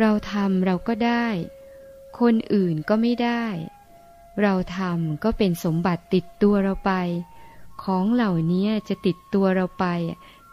[0.00, 1.26] เราทำเราก็ได้
[2.20, 3.44] คนอื่นก็ไม่ได้
[4.42, 6.92] เราทำก็เป็นสมบัติติดตัวเราไป
[7.82, 9.86] ของเหล่านี้จะติดตัวเราไป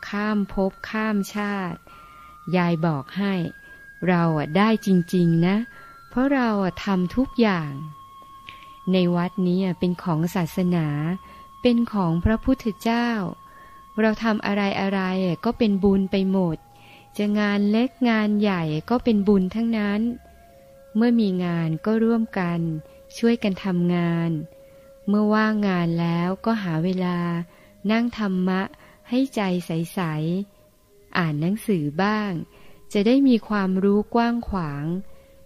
[0.07, 1.79] ข้ามภพข้ามชาติ
[2.55, 3.33] ยายบอกให้
[4.07, 4.23] เรา
[4.57, 5.57] ได้จริง ๆ นะ
[6.09, 6.49] เพราะเรา
[6.83, 7.71] ทำทุกอย่าง
[8.91, 10.87] ในวัดนี้เป็นของศาสนา
[11.61, 13.09] เป็นของพระพุทธเจ้า
[13.99, 15.01] เราทำอะไรอะไร
[15.45, 16.57] ก็เป็นบุญไปหมด
[17.17, 20.01] จะงานเล็กงานใหญ่ก็เป็นบุญทั้งนั้น
[20.95, 22.59] เมื่อมีงานก็ร่วมกัน
[23.17, 24.31] ช่วยกันทำงาน
[25.07, 27.19] เมื่อว่างงานแล้วก็หาเวลา
[27.91, 28.61] นั่งธรรมะ
[29.09, 29.99] ให้ใจใส
[30.57, 32.31] ๆ อ่านหนังสือบ้าง
[32.93, 34.85] จะได้มีความรู้กว้างขวาง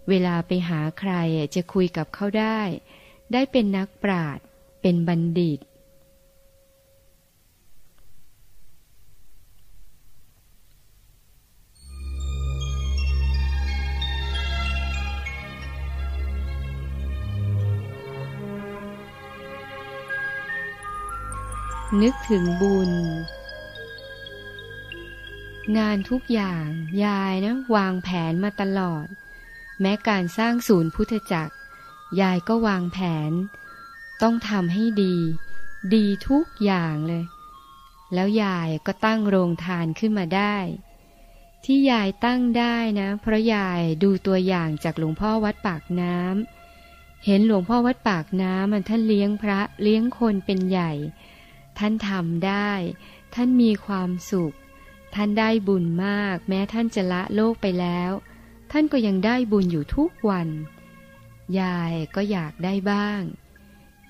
[0.08, 1.12] เวลาไปหาใคร
[1.54, 2.60] จะคุยกับเขาได้
[3.32, 4.44] ได้เป็นนักปราชญ์
[4.82, 5.60] เป็นบัณฑิต
[22.02, 22.90] นึกถึงบุญ
[25.78, 26.66] งานทุกอย่าง
[27.04, 29.06] ยายนะ วางแผนมาตลอด
[29.80, 31.55] แม้การสร้างศูนย์พุทธจักร
[32.20, 32.98] ยายก็วางแผ
[33.30, 33.32] น
[34.22, 35.16] ต้องทำให้ดี
[35.94, 37.24] ดีทุกอย่างเลย
[38.14, 40.56] แล้วยายก็ตั้งโรงทานขึ้นมาได้
[41.64, 50.92] ที่ยายตั้งได้นะ เพราะยายดูตัวอย่างจากหลวงพ่อวัดปากน้ำเห็นหลวงพ่อวัดปากน้ำมันท่านเลี้ยงพระเลี้ยงคนเป็นใหญ่
[51.78, 52.70] ท่านทำได้
[53.34, 54.54] ท่านมีความสุข
[55.14, 58.10] ท่านได้บุญมาก แม้ท่านจะละโลกไปแล้ว
[58.72, 60.48] ท่านก็ยังได้บุญอยู่ทุกวัน
[61.60, 63.22] ยายก็อยากได้บ้าง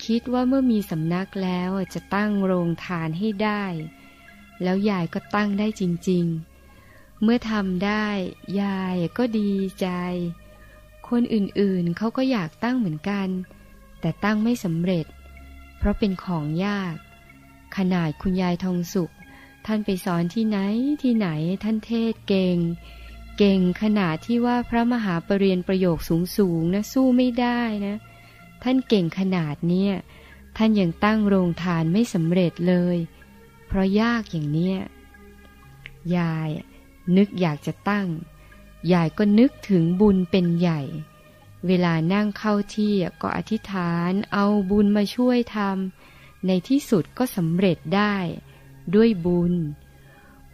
[0.04, 3.64] คิดว่าเมื่อมีสำนักแล้วจะตั้งโรงทานให้ได้
[4.62, 6.24] แล้วยายก็ตั้งได้จริง
[6.74, 8.06] ๆ เมื่อทำได้
[8.62, 9.88] ยายก็ดีใจ
[11.08, 13.28] คนอื่นๆเขาก็อยากตั้งเหมือนกัน
[14.00, 15.06] แต่ตั้งไม่สำเร็จ
[15.78, 16.94] เพราะเป็นของยาก
[17.76, 19.12] ขนาดคุณยายทองสุข
[19.66, 20.58] ท่านไปสอนที่ไหน
[21.02, 21.28] ที่ไหน
[21.62, 22.58] ท่านเทศเก่ง
[23.36, 25.98] เก่งขนาดที่ว่าพระมหาปรริญญประโยค
[26.36, 27.96] สูงๆนะสู้ไม่ได้นะ
[28.62, 29.92] ท่านเก่งขนาดเนี้ย
[30.56, 32.96] ท่านยังตั้งโรงทานไม่สำเร็จเลย
[33.66, 34.78] เพราะยากอย่างเนี้ย
[36.16, 36.48] ยาย
[37.16, 38.08] นึกอยากจะตั้ง
[38.92, 40.80] ยายก็นึกถึงบุญเป็นใหญ่
[41.66, 48.14] เวลานั่งเข้าที่ก็อธิษฐานเอาบุญมาช่วยทำในที่สุดก็สำเร็จได้
[48.94, 49.54] ด้วยบุญ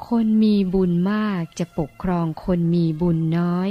[0.09, 3.69] คนมีบุญมากจะปกครองคนมีบุญน้อย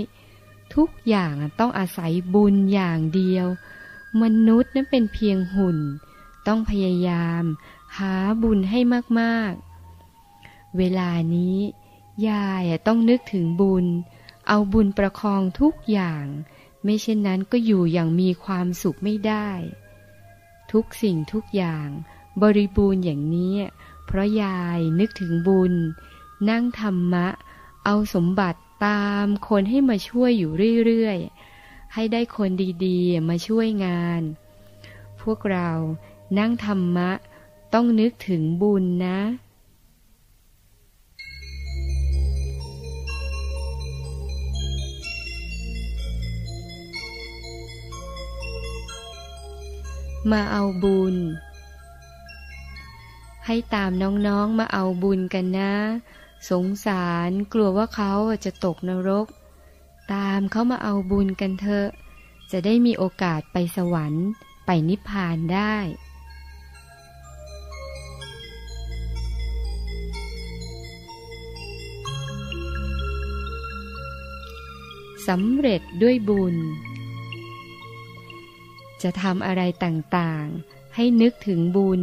[0.76, 3.48] ทุกอย่างต้องอาศัยบุญอย่างเดียว
[4.22, 5.78] มนุษย์นั้นเป็นเพียงหุ่น
[6.48, 7.44] ต้องพยายาม
[7.98, 8.80] หาบุญให้
[9.20, 11.58] มากๆ เวลานี้
[12.30, 13.86] ยายต้องนึกถึงบุญ
[14.48, 16.26] เอาบุญประคองทุกอย่าง
[16.84, 19.50] ไม่เช่นนั้นก็อยู่อย่างมีความสุขไม่ได้
[20.72, 21.88] ทุกสิ่งทุกอย่าง
[22.41, 23.56] บริบูรณ์อย่างนี้
[24.06, 25.74] เพราะยายนึกถึงบุญ
[26.50, 27.28] นั่งธรรมะ
[27.86, 30.52] เอาสมบัติตามคนให้มาช่วยอยู่
[30.86, 32.50] เรื่อยๆ ให้ได้คน
[32.86, 34.22] ดีๆ มาช่วยงาน
[35.22, 35.70] พวกเรา
[36.38, 37.12] นั่งธรรมะ
[37.74, 39.20] ต้องนึกถึงบุญนะ
[50.32, 51.16] มาเอาบุญ
[53.46, 55.74] ให้ตามน้องๆมาเอาบุญกันนะ
[56.50, 58.14] สงสารกลัวว่าเขา
[58.46, 59.28] จะตกนรก
[60.14, 61.88] ตามเขามาเอาบุญกันเถอะ
[62.52, 64.28] จะได้มีโอกาสไปสวรรค์
[64.66, 65.76] ไปนิพพานได้
[75.28, 76.56] สำเร็จด้วยบุญ
[79.02, 82.02] จะทำอะไรต่างๆ ให้นึกถึงบุญ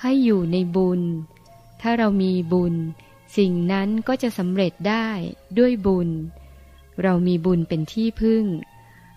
[0.00, 1.00] ให้อยู่ในบุญ
[1.80, 2.74] ถ้าเรามีบุญ
[3.36, 5.08] สิ่งนั้นก็จะสำเร็จได้
[5.58, 6.10] ด้วยบุญ
[7.02, 8.44] เรามีบุญเป็นที่พึ่ง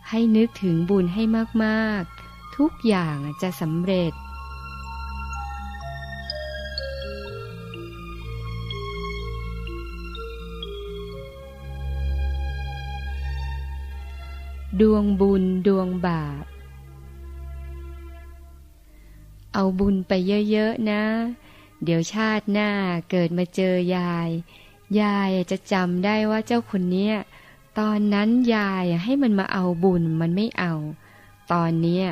[0.10, 1.24] ให้นึกถึงบุญให้
[1.64, 4.14] มากๆ ทุกอย่างจะสำเร็จ
[14.82, 16.46] ดวงบุญดวงบาป
[19.54, 20.12] เอาบุญไป
[20.50, 21.04] เยอะ ๆ นะ
[21.84, 22.72] เดี๋ยวชาติหน้า
[23.10, 24.30] เกิดมาเจอยาย
[25.02, 27.16] ยายจะจำได้ว่าเจ้าคนเนี้ย
[27.80, 30.74] ตอนนั้นยายให้มันมาเอาบุญมันไม่เอา
[31.52, 32.06] ตอนเนี้ย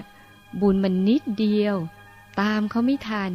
[0.62, 1.76] บุญมันนิดเดียว
[2.40, 3.32] ตามเขาไม่ทัน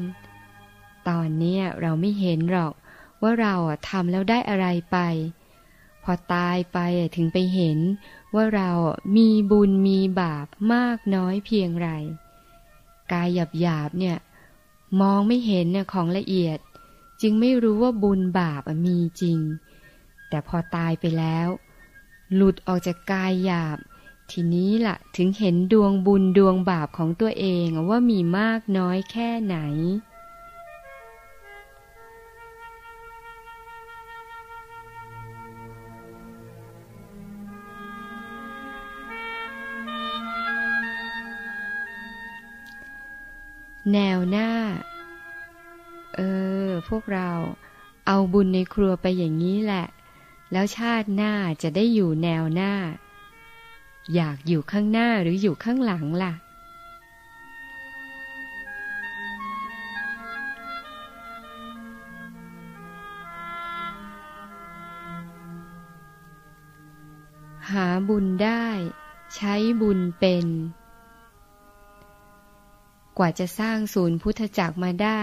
[1.08, 2.74] ตอนเนี้ยเราไม่เห็นหรอก
[3.22, 3.54] ว่าเรา
[3.88, 4.98] ทำแล้วได้อะไรไป
[6.02, 6.78] พอตายไป
[7.16, 7.78] ถึงไปเห็น
[8.34, 8.70] ว่าเรา
[9.16, 11.88] มีบุญมีบาปมากน้อยเพียงไร
[13.12, 14.16] กายหยาบหยาบเนี่ย
[15.00, 16.58] มองไม่เห็นเนี่ยของละเอียด
[17.20, 19.38] จึงไม่รู้ว่าบุญบาปมีจริง
[20.28, 21.48] แต่พอตายไปแล้ว
[22.34, 23.78] หลุดออกจากกายหยาบ
[24.30, 29.56] ทีนี้ละ่ะถึงเห็นดวงบุญดวงบาปของตัวเองว่ามีมากน้อยแค่ไหน
[43.92, 44.50] แนวหน้า
[46.16, 46.20] เอ
[46.66, 47.30] อ พวกเรา
[48.06, 49.86] เอาบุญในครัวไปอย่างนี้แหละ
[50.52, 51.32] แล้วชาติหน้า
[51.62, 52.72] จะได้อยู่แนวหน้า
[54.14, 56.34] อยากอยู่ข้างหน้าหรืออยู่ข้างหลังล่ะ
[67.70, 68.66] หาบุญได้
[69.34, 70.46] ใช้บุญเป็น
[73.18, 75.22] กว่าจะสร้างศูนย์พุทธจักรมาได้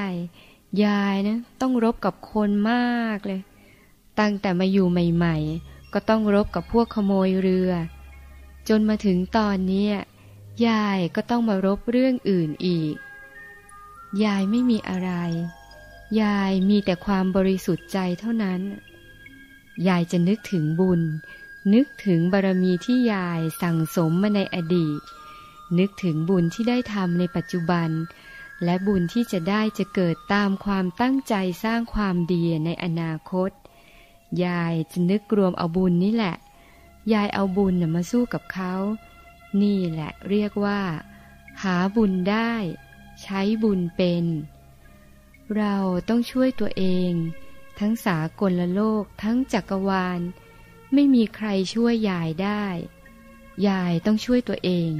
[0.84, 3.42] ยายนะต้องรบกับคนมากเลย
[4.20, 7.72] ตั้งแต่มาอยู่ใหม่ๆ ก็ต้องรบกับพวกขโมยเรือ
[8.70, 9.90] จนมาถึงตอนนี้
[10.68, 12.96] ยายก็ต้องมารบเรื่องอื่นอีก
[14.24, 15.12] ยายไม่มีอะไร
[16.22, 18.62] ยายมีแต่ความบริสุทธิ์ใจเท่านั้น
[19.88, 21.02] ยายจะนึกถึงบุญ
[21.74, 25.00] นึกถึงบารมีที่ยายสั่งสมมาในอดีต
[25.80, 27.90] นึกถึงบุญที่ได้ทำในปัจจุบัน
[28.64, 33.52] และบุญที่จะได้จะเกิดตามความตั้งใจสร้างความดีในอนาคต
[34.46, 36.36] ยายจะนึกรวมเอาบุญนี่แหละ
[37.14, 38.74] ยายเอาบุญมาสู้กับเขา
[39.62, 40.82] นี่แหละเรียกว่า
[41.64, 42.54] หาบุญได้
[43.22, 44.26] ใช้บุญเป็น
[45.58, 45.76] เรา
[46.10, 47.12] ต้องช่วยตัวเอง
[47.80, 50.20] ทั้งสากลโลกทั้งจักรวาล
[50.94, 52.66] ไม่มีใครช่วยยายได้
[53.68, 54.92] ยายต้องช่วยตัวเอง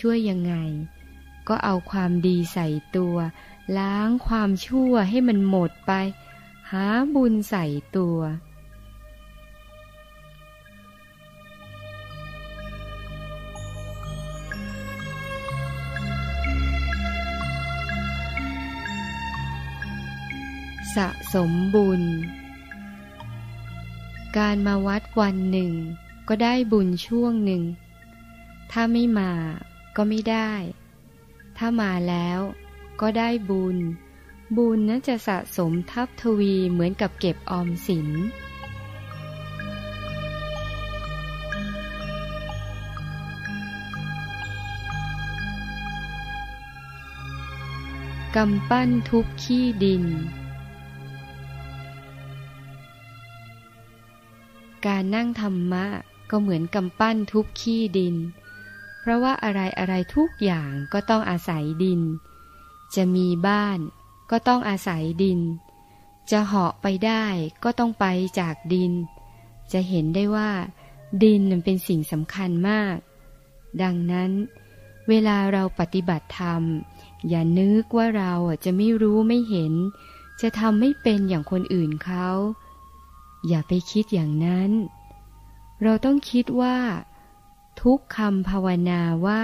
[0.00, 0.54] ช่วยยังไง
[1.48, 3.16] ก็เอาความดีใส่ตัว
[3.78, 5.92] ล้างความชั่วให้มันหมดไป
[6.70, 7.64] หาบุญใส่
[7.96, 8.18] ตัว
[20.94, 22.02] สะสมบุญ
[24.36, 25.72] การมาวัดวันหนึ่ง
[26.28, 27.62] ก็ได้บุญช่วงหนึ่ง
[28.70, 29.32] ถ้าไม่มา
[29.96, 30.52] ก็ไม่ได้
[31.56, 32.40] ถ้ามาแล้ว
[33.00, 33.78] ก็ได้บุญ
[34.56, 38.08] บุญนั้นจะสะสมทับทวีเหมือนกับเก็บออมสิน
[48.36, 50.04] กำปั้นทุบขี้ดิน
[54.86, 55.86] การนั่งธรรมะ
[56.30, 58.16] ก็เหมือนกำปั้นทุบขี้ดิน
[59.00, 62.00] เพราะว่าอะไรอะไรทุกอย่างก็ต้องอาศัยดิน
[62.94, 63.78] จะมีบ้าน
[64.30, 65.40] ก็ต้องอาศัยดิน
[66.30, 67.24] จะเหาะไปได้
[67.64, 68.06] ก็ต้องไป
[68.40, 68.92] จากดิน
[69.72, 70.50] จะเห็นได้ว่า
[71.22, 72.96] ดินเป็นสิ่งสำคัญมาก
[73.82, 74.30] ดังนั้น
[75.08, 76.62] เวลาเราปฏิบัติธรรม
[77.28, 78.34] อย่านึกว่าเรา
[78.64, 79.72] จะไม่รู้ไม่เห็น
[80.40, 82.28] จะทำไม่เป็นอย่างคนอื่นเขา
[83.48, 84.70] อย่าไปคิดอย่างนั้น
[85.82, 86.76] เราต้องคิดว่า
[87.82, 89.42] ทุกคำภาวนาว่า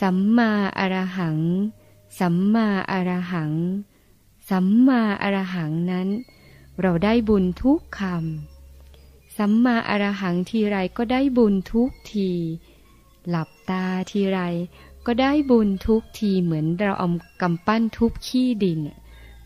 [0.00, 1.38] สัมมาอรหัง
[2.18, 3.52] สัมมาอรหัง
[4.50, 6.08] สัมมาอรหังนั้น
[6.80, 12.30] เราได้บุญทุกคำสัมมาอรหังทีไรก็ได้บุญทุกที
[13.28, 14.40] หลับตาทีไร
[15.06, 17.08] ก็ได้บุญทุกทีเหมือนเราเอา
[17.40, 18.80] กำปั้นทุบขี้ดิน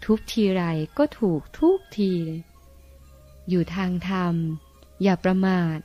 [0.05, 0.63] ทุบทีไร
[0.99, 2.41] ก็ถูกทุกทีเลย
[3.49, 4.35] อยู่ทางธรรม
[5.03, 5.79] อย่าประมาท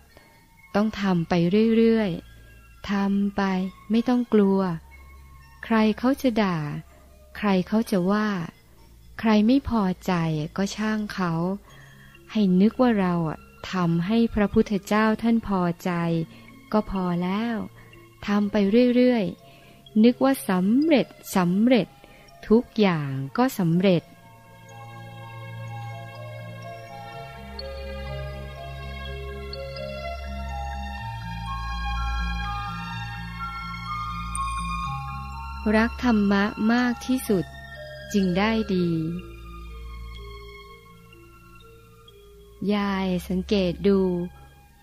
[0.78, 1.34] ต้องทำไป
[1.78, 3.42] เรื่อยๆทำไป
[3.92, 4.60] ไม่ต้องกลัว
[5.64, 6.58] ใครเขาจะด่า
[7.38, 8.30] ใครเขาจะว่า
[9.20, 10.14] ใครไม่พอใจ
[10.58, 11.34] ก็ช่างเขา
[12.32, 13.14] ให้นึกว่าเรา
[13.72, 15.92] ทำให้พระพุทธเจ้าท่านพอใจ
[16.72, 17.56] ก็พอแล้ว
[18.28, 18.56] ทำไป
[18.96, 21.88] เรื่อยๆนึกว่าสำเร็จสำเร็จ
[22.48, 24.04] ทุกอย่างก็สำเร็จ
[35.76, 37.46] รักธรรมะมากที่สุด
[38.14, 38.88] จึงได้ดี
[42.74, 44.00] ยายสังเกตดู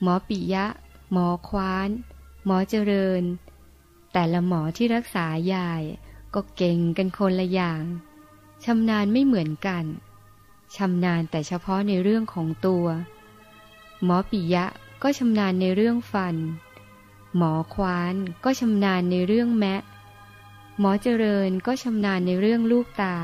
[0.03, 0.67] หมอปิยะ
[1.13, 1.91] หมอควาน
[2.45, 3.23] หมอเจริญ
[4.13, 5.83] แต่ละหมอที่รักษายาย
[6.35, 7.83] ก็เก่งกันคนละอย่าง
[8.65, 9.85] ชำนาญไม่เหมือนกัน
[10.77, 12.87] ชำนาญแต่เฉพาะในเรื่องของตัว
[14.05, 14.65] หมอปิยะ
[15.03, 16.37] ก็ชำนาญในเรื่องฟัน
[17.37, 18.15] หมอควาน
[18.45, 19.83] ก็ชำนาญในเรื่องแมะ
[20.79, 23.17] หมอเจริญก็ชำนาญในเรื่องลูกตา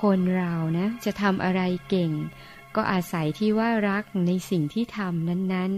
[0.00, 2.12] คนเรานะจะทำอะไรเก่ง
[2.76, 5.72] ก็อาศัยที่ว่ารักในสิ่งที่ทำนั้น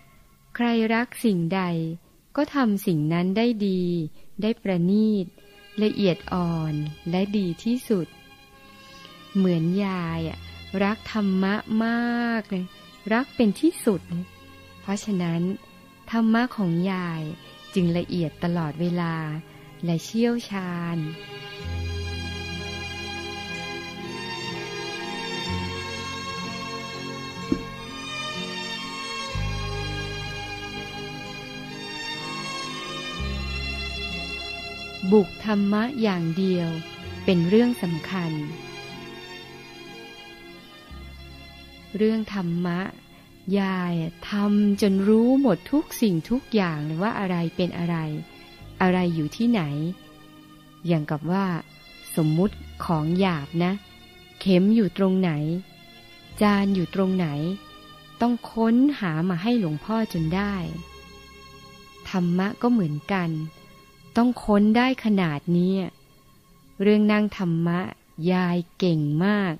[0.00, 1.62] ๆ ใครรักสิ่งใด
[2.36, 3.82] ก็ทำสิ่งนั้นได้ดี
[4.42, 5.26] ได้ประณีต
[5.82, 6.74] ละเอียดอ่อน
[7.10, 8.06] และดีที่สุด
[9.36, 10.20] เหมือนยาย
[10.82, 11.54] รักธรรมะ
[11.84, 12.64] มากเลย
[13.12, 14.00] รักเป็นที่สุด
[14.80, 15.42] เพราะฉะนั้น
[16.10, 17.22] ธรรมะของยาย
[17.74, 19.14] จึงละเอียดตลอดเวลา
[19.84, 20.98] และเชี่ยวชาญ
[35.12, 36.68] บุกธรรมะอย่างเดียว
[37.24, 38.32] เป็นเรื่องสำคัญ
[41.96, 42.80] เรื่องธรรมะ
[43.60, 43.94] ยาย
[44.28, 47.96] ทำจนรู้หมดทุกสิ่งทุกอย่างเลยว่าอะไรเป็นอะไร
[48.82, 49.62] อะไรอยู่ที่ไหน
[50.86, 51.46] อย่างกับว่า
[52.16, 53.72] สมมุติของหยาบนะ
[54.40, 55.32] เข็มอยู่ตรงไหน
[56.42, 57.26] จานอยู่ตรงไหน
[58.20, 60.54] ต้องค้นหามาให้หลวงพ่อจนได้
[62.08, 63.30] ธรรมะก็เหมือนกัน
[64.16, 65.74] ต้องค้นได้ขนาดนี้
[66.82, 67.80] เรื่องนั่งธรรมะ
[68.32, 69.54] ยายเก่งมาก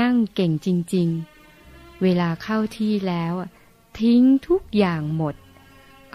[0.00, 1.08] นั่งเก่งจริง
[1.54, 3.32] ๆ เวลาเข้าที่แล้ว
[4.00, 5.34] ทิ้งทุกอย่างหมด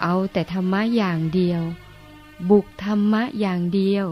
[0.02, 1.62] เอาแต่ธรรมะอย่างเดียว
[2.50, 4.06] บุกธรรมะอย่างเดียว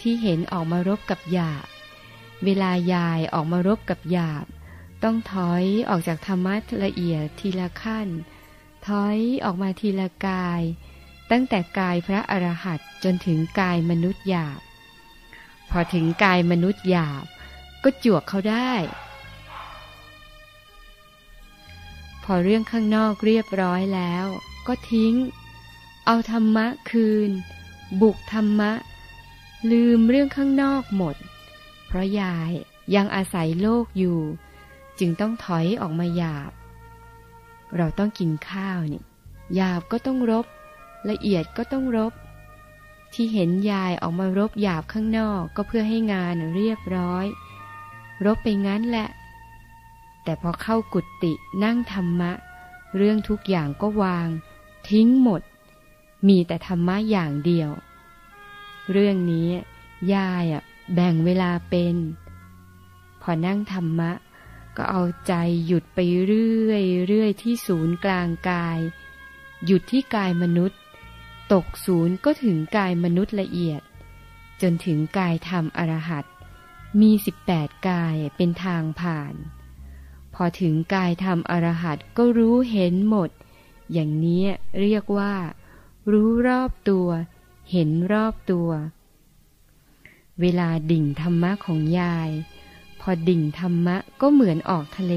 [0.00, 1.66] ที่เห็นออกมารบกับหยาบ
[2.44, 4.46] เวลายายออกมารบกับหยาบ
[5.02, 8.08] ต้องถอยออกจากธรรมะละเอียดทีละขั้น
[8.86, 10.62] ถอยออกมาทีละกาย
[11.30, 14.60] ตั้งแต่กายพระอรหันต์จนถึงกายมนุษย์หยาบ
[15.70, 17.24] พอถึงกายมนุษย์หยาบ
[17.84, 18.72] ก็จวกเขาได้
[22.24, 24.26] พอเรื่องข้างนอกเรียบร้อยแล้ว
[24.66, 25.14] ก็ทิ้ง
[26.06, 27.30] เอาธรรมะคืน
[28.00, 28.72] บุกธรรมะ
[29.70, 31.16] ลืมเรื่องข้างนอกหมด
[31.86, 32.50] เพราะยาย
[32.94, 34.20] ยังอาศัยโลกอยู่
[34.98, 36.52] จึงต้องถอยออกมาหยาบ
[37.76, 39.02] เราต้องกินข้าวนี่
[39.54, 40.46] หยาบก็ต้องรบ
[41.10, 42.12] ละเอียดก็ต้องรบ
[43.12, 47.26] ที่เห็นยายออกมารบหยาบข้างนอกก็เพื่อให้งานเรียบร้อย
[48.24, 49.08] รบไปงั้นแหละ
[50.24, 51.32] แต่พอเข้ากุฏิ
[51.64, 52.32] นั่งธรรมะ
[52.96, 54.28] เรื่องทุกอย่างก็วาง
[54.88, 55.42] ทิ้งหมด
[56.28, 57.70] มีแต่ธรรมะอย่างเดียว
[58.90, 59.48] เรื่องนี้
[60.14, 60.62] ยายอะ
[60.94, 61.96] แบ่งเวลาเป็น
[63.22, 64.12] พอนั่งธรรมะ
[64.76, 65.32] ก็เอาใจ
[65.66, 68.78] หยุดไปเรื่อยเรื่อยที่ศูนย์กลางกาย
[69.66, 70.78] หยุดที่กายมนุษย์
[71.52, 73.82] ตกศูนย์ก็ถึงกายมนุษย์ละเอียด
[74.62, 76.24] จนถึงกายธรรมอรหัต
[77.00, 79.34] มีสิบแปดกายเป็นทางผ่าน
[80.34, 83.30] พอถึงกายธรรมอรหัตก็รู้เห็นหมด
[83.92, 84.44] อย่างนี้
[84.80, 85.34] เรียกว่า
[86.12, 87.08] รู้รอบตัว
[87.70, 88.70] เห็นรอบตัว
[90.40, 92.30] เวลาดิ่งธรรมะของยาย
[93.00, 95.14] พอดิ่งธรรมะก็เหมือนออกทะเล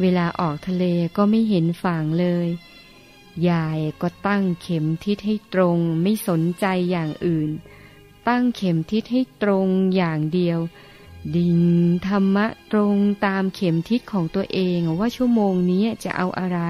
[0.00, 0.84] เวลาออกทะเล
[1.16, 2.48] ก็ไม่เห็นฝั่งเลย
[3.48, 7.50] ยายก็ตั้งเข็มทิศให้ตรงไม่สนใจอย่างอื่น
[8.28, 9.66] ตั้งเข็มทิศให้ตรง
[9.96, 10.58] อย่างเดียว
[11.36, 11.58] ดิ่ง
[12.06, 12.94] ธรรมะตรง
[13.26, 16.60] ตามเข็มทิศของตัวเองว่าชั่วโมงนี้จะเอาอะไร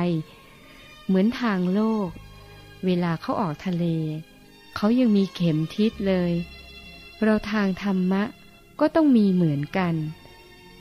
[1.06, 2.10] เหมือนทางโลก
[2.84, 3.84] เวลาเขาออกทะเล
[4.76, 6.32] เขายังมีเข็มทิศเลย
[7.22, 8.22] เราทางธรรมะ
[8.80, 9.94] ก็ต้องมีเหมือนกัน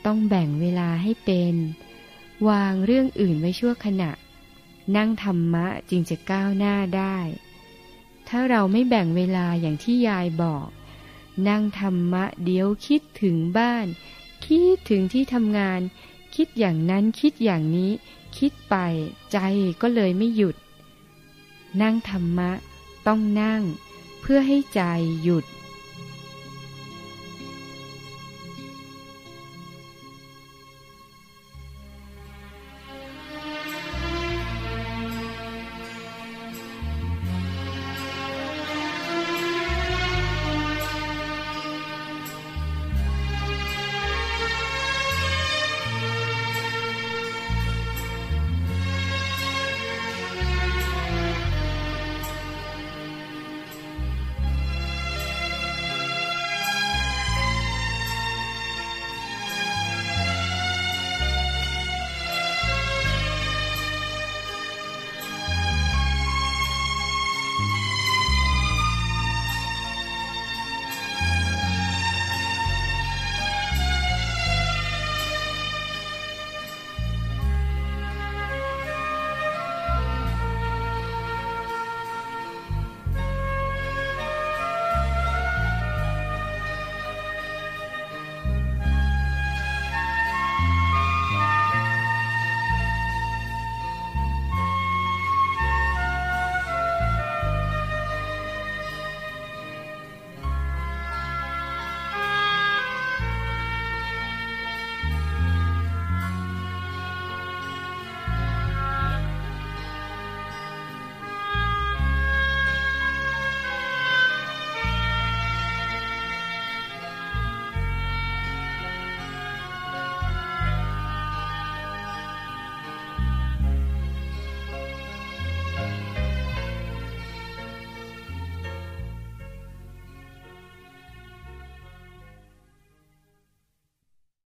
[0.06, 1.54] ต้องแบ่งเวลาให้เป็น
[2.48, 4.10] วางเรื่องอื่นไว้ชั่วขณะ
[4.96, 7.18] นั่งธรรมะจึงจะก้าวหน้าได้
[8.28, 10.68] ถ้าเราไม่แบ่งเวลาอย่างที่ยายบอก
[11.48, 13.86] นั่งธรรมะเดี๋ยวคิดถึงบ้าน
[14.46, 15.80] คิดถึงที่ทำงาน
[16.34, 17.90] คิดอย่างนั้นคิดอย่างนี้
[18.38, 18.76] คิดไป
[19.32, 19.38] ใจ
[19.80, 20.56] ก็เลยไม่หยุด
[21.82, 22.50] นั่งธรรมะ
[23.06, 23.62] ต้องนั่ง
[24.20, 24.80] เพื่อให้ใจ
[25.22, 25.44] หยุด